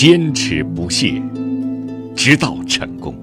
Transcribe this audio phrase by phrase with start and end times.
[0.00, 1.22] 坚持不懈，
[2.16, 3.14] 直到成功。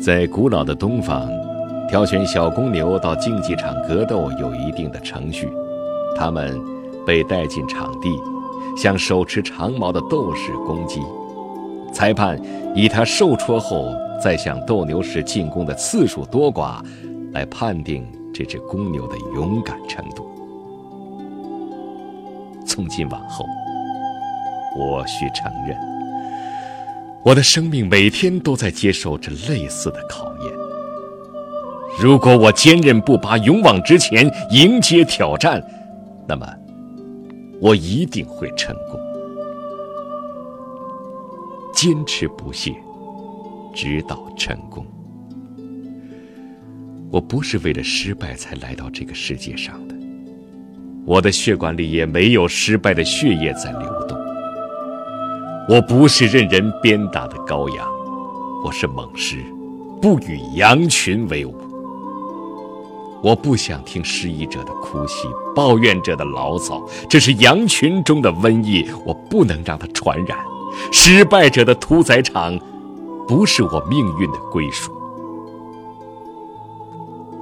[0.00, 1.28] 在古老的东方，
[1.88, 5.48] 挑选小公牛到竞技场格斗有一定的程序，
[6.14, 6.56] 它们
[7.04, 8.08] 被带进场地，
[8.76, 11.00] 向手持长矛的斗士攻击。
[11.92, 12.40] 裁判
[12.76, 13.92] 以他受戳后
[14.22, 16.80] 再向斗牛士进攻的次数多寡，
[17.32, 20.24] 来判定这只公牛的勇敢程度。
[22.64, 23.44] 从今往后，
[24.76, 25.76] 我需承认，
[27.24, 30.52] 我的生命每天都在接受着类似的考验。
[32.00, 35.60] 如果我坚韧不拔、勇往直前、迎接挑战，
[36.28, 36.46] 那么
[37.60, 39.00] 我一定会成功。
[41.72, 42.74] 坚持不懈，
[43.74, 44.86] 直到成功。
[47.10, 49.94] 我不是为了失败才来到这个世界上的，
[51.06, 54.17] 我的血管里也没有失败的血液在流动。
[55.68, 57.86] 我不是任人鞭打的羔羊，
[58.64, 59.44] 我是猛狮，
[60.00, 61.54] 不与羊群为伍。
[63.22, 70.38] 我不想听失意者的哭泣，抱怨者的牢骚，这是羊群中的瘟疫，我不能让它传染。
[70.90, 72.58] 失败者的屠宰场，
[73.26, 74.90] 不是我命运的归属。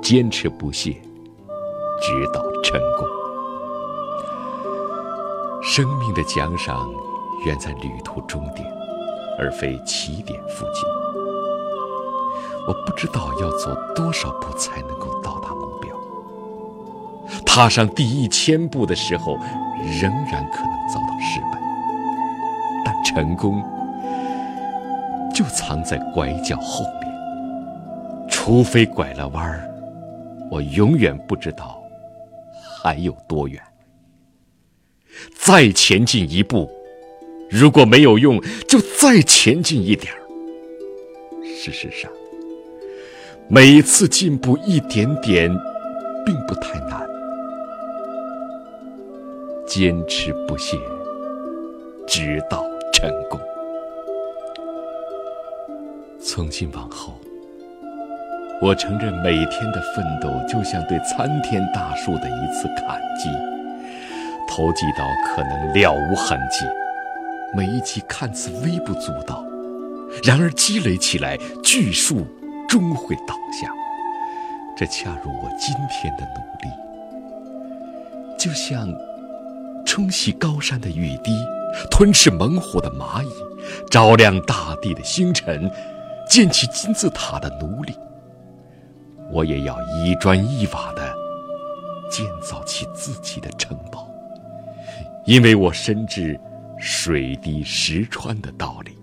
[0.03, 1.01] 坚持不懈，
[2.03, 3.07] 直到成功。
[5.63, 6.91] 生命的奖赏，
[7.45, 8.67] 远在旅途终点，
[9.39, 10.85] 而非起点附近。
[12.67, 15.95] 我不知道要走多少步才能够到达目标。
[17.45, 19.37] 踏上第一千步的时候，
[20.01, 21.61] 仍然可能遭到失败。
[22.85, 23.63] 但成功
[25.33, 29.69] 就藏在拐角后面，除非拐了弯儿，
[30.51, 31.81] 我永远不知道
[32.83, 33.63] 还有多远。
[35.35, 36.69] 再前进一步，
[37.51, 40.13] 如果没有用，就再前进一点。
[41.45, 42.11] 事实上，
[43.49, 45.51] 每一次进步一点点，
[46.25, 47.07] 并不太难。
[49.67, 50.79] 坚持不懈，
[52.07, 52.65] 直到。
[52.93, 53.39] 成功。
[56.19, 57.13] 从今往后，
[58.63, 63.29] 我承认每天的奋斗就像对参天大树的一次砍击，
[64.49, 66.65] 投几刀可能了无痕迹，
[67.55, 69.45] 每一击看似微不足道，
[70.25, 72.27] 然而积累起来，巨树
[72.69, 73.71] 终会倒下。
[74.77, 76.71] 这恰如我今天的努力，
[78.39, 78.89] 就像
[79.85, 81.33] 冲洗高山的雨滴。
[81.91, 83.29] 吞噬猛虎的蚂蚁，
[83.91, 85.71] 照亮大地的星辰，
[86.27, 87.95] 建起金字塔的奴隶，
[89.31, 91.13] 我也要一砖一瓦的
[92.11, 94.09] 建造起自己的城堡，
[95.27, 96.41] 因为我深知
[96.89, 98.97] 水滴石穿的道理。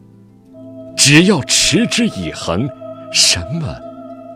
[0.96, 2.66] 只要持之以恒，
[3.12, 3.78] 什么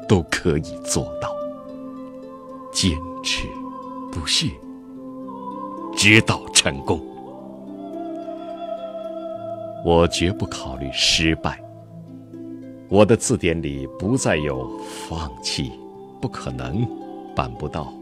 [0.06, 1.34] 都可以做到。
[2.74, 2.92] 坚
[3.24, 3.48] 持
[4.12, 4.50] 不懈，
[5.96, 7.00] 直到成功。
[9.86, 11.58] 我绝不考虑失败。
[12.90, 14.70] 我的字典里不再有
[15.08, 15.72] 放弃、
[16.22, 16.86] 不可能、
[17.34, 17.94] 办不到、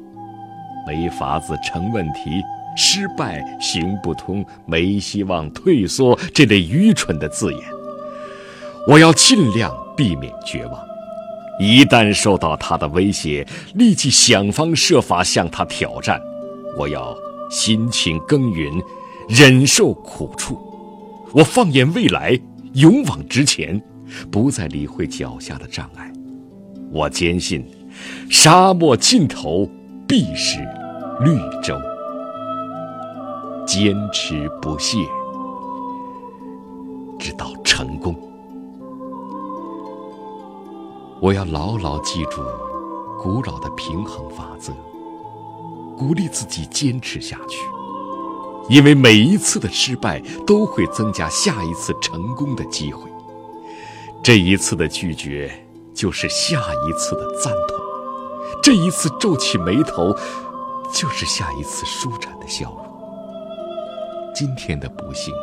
[0.88, 2.42] 没法子、成问题、
[2.76, 7.62] 失败、行不通、没希望、退缩这类愚蠢的字眼。
[8.88, 10.80] 我要尽量避免绝望。
[11.60, 16.22] 一旦受到他的威胁，立即想方设法向他挑战。
[16.78, 17.16] 我要
[17.50, 18.74] 辛勤耕耘，
[19.30, 20.60] 忍受苦处。
[21.32, 22.38] 我放眼未来，
[22.74, 23.82] 勇往直前，
[24.30, 26.12] 不再理会脚下的障碍。
[26.92, 27.66] 我坚信，
[28.30, 29.70] 沙漠尽头
[30.06, 30.60] 必是
[31.22, 31.80] 绿洲。
[33.78, 35.06] 坚持不懈，
[37.20, 38.16] 直到成功。
[41.20, 42.42] 我要牢牢记住
[43.22, 44.72] 古老的平衡法则，
[45.98, 47.66] 鼓励自己坚持下去。
[48.70, 53.12] 因为每一次的失败都会增加下一次成功的机会，
[54.24, 55.52] 这一次的拒绝
[55.94, 57.78] 就是下一次的赞同，
[58.64, 60.16] 这一次皱起眉头
[60.94, 62.85] 就是下一次舒展的笑容。
[64.36, 65.34] 今天的不幸，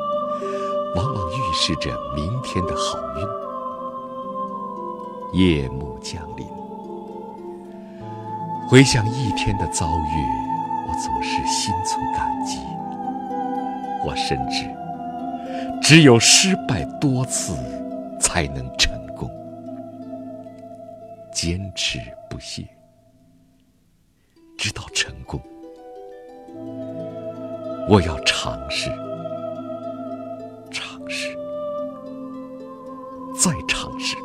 [0.94, 2.98] 往往预示着明天的好
[5.32, 5.40] 运。
[5.40, 6.46] 夜幕降临，
[8.68, 10.26] 回想一天的遭遇，
[10.86, 12.58] 我总是心存感激。
[14.04, 14.68] 我深知，
[15.80, 17.54] 只有失败多次，
[18.20, 19.26] 才能成功。
[21.32, 21.98] 坚持
[22.28, 22.68] 不懈，
[24.58, 25.40] 直到成功。
[27.88, 28.90] 我要尝试。
[30.70, 31.36] 尝试。
[33.34, 34.16] 再尝试。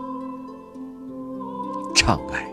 [1.96, 2.46] 障碍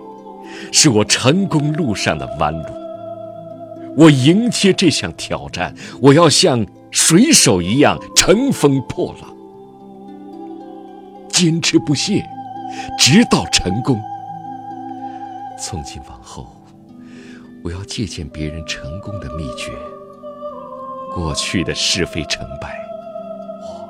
[0.72, 2.68] 是我成功路上的弯路。
[3.96, 9.34] 我迎接这项挑战我要像水手一样乘风破浪。
[11.28, 12.24] 坚持不懈
[12.98, 14.00] 直到成功。
[15.58, 16.46] 从今往后
[17.62, 19.72] 我要借鉴别人成功的秘诀
[21.14, 22.76] 过去的是非成败，
[23.62, 23.88] 我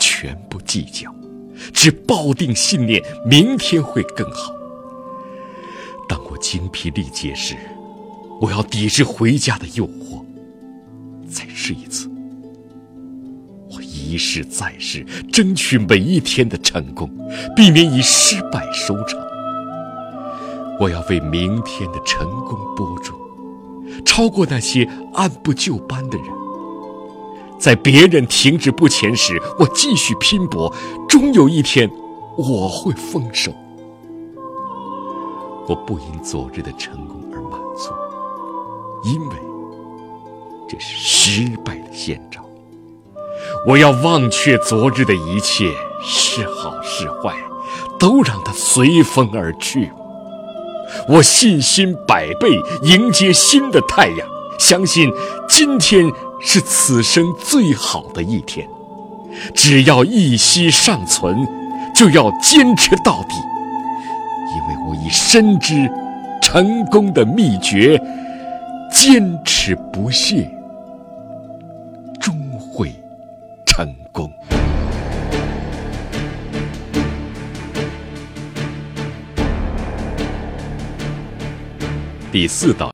[0.00, 1.14] 全不计较，
[1.72, 4.52] 只抱定信念，明天会更好。
[6.08, 7.54] 当我精疲力竭时，
[8.40, 10.24] 我要抵制回家的诱惑，
[11.28, 12.10] 再试一次。
[13.72, 17.08] 我一试再试，争取每一天的成功，
[17.54, 19.20] 避免以失败收场。
[20.80, 23.16] 我要为明天的成功播种，
[24.04, 26.39] 超过那些按部就班的人。
[27.60, 30.74] 在别人停滞不前时，我继续拼搏，
[31.06, 31.88] 终有一天
[32.38, 33.52] 我会丰收。
[35.68, 37.92] 我不因昨日的成功而满足，
[39.04, 39.36] 因为
[40.66, 42.40] 这是失败的先兆。
[43.66, 45.70] 我要忘却昨日的一切，
[46.02, 47.36] 是好是坏，
[47.98, 49.92] 都让它随风而去。
[51.06, 54.26] 我信心百倍，迎接新的太阳。
[54.58, 55.12] 相信
[55.48, 56.10] 今天
[56.42, 58.66] 是此生最好的一天。
[59.54, 61.46] 只要一息尚存，
[61.94, 63.34] 就要坚持到底，
[64.56, 65.90] 因为我已深知
[66.40, 68.00] 成功的秘诀：
[68.92, 70.50] 坚持不懈，
[72.20, 72.92] 终会
[73.66, 74.30] 成功。
[82.32, 82.88] 第四道。